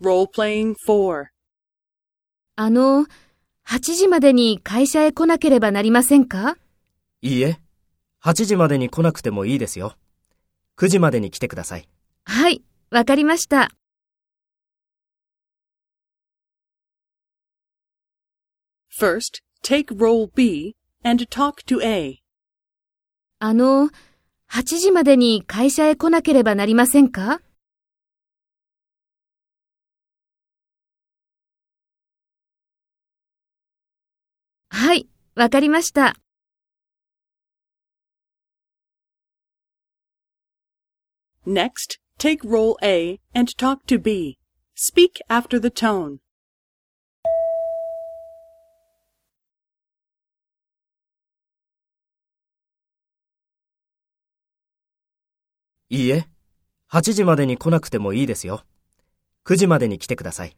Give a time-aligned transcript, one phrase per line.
[0.00, 1.26] Role-playing 4.
[2.56, 3.06] あの、
[3.66, 6.56] 8時までに会社へ来なければなりませんか？
[7.20, 7.58] いいえ、
[8.24, 9.96] 8時までに来なくてもいいですよ。
[10.76, 11.88] 9時までに来てください。
[12.24, 13.70] はい、わかりました。
[18.96, 20.74] First, take role B
[21.04, 22.18] and talk to A.
[23.40, 23.90] あの、
[24.50, 27.40] 8時までに会社へ来なければなりませんか？
[34.80, 36.14] はい、わかりました。
[41.44, 44.38] Next, take role A and talk to B.
[44.76, 46.18] Speak after the tone.
[55.88, 56.28] いいえ、
[56.92, 58.62] 8時までに来なくてもいいですよ。
[59.44, 60.56] 9時までに来てください。